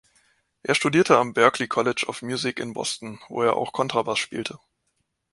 Er 0.63 0.73
studierte 0.73 1.19
am 1.19 1.35
Berklee 1.35 1.67
College 1.67 2.07
of 2.07 2.23
Music 2.23 2.59
in 2.59 2.73
Boston, 2.73 3.19
wo 3.27 3.43
er 3.43 3.55
auch 3.55 3.71
Kontrabass 3.71 4.17
spielte. 4.17 4.57